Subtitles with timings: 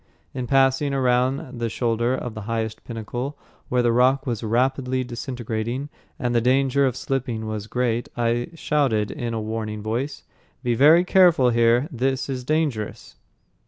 [0.33, 3.37] In passing around the shoulder of the highest pinnacle,
[3.69, 9.11] where the rock was rapidly disintegrating and the danger of slipping was great, I shouted
[9.11, 10.23] in a warning voice,
[10.63, 13.17] "Be very careful here, this is dangerous."